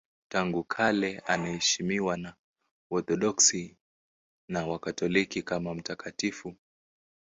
[0.29, 2.35] Tangu kale anaheshimiwa na
[2.91, 3.77] Waorthodoksi
[4.47, 6.55] na Wakatoliki kama mtakatifu.